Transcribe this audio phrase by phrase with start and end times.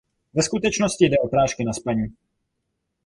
[0.33, 2.13] Ve skutečnosti jde o prášky na spaní.